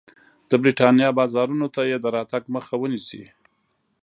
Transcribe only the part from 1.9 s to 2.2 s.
د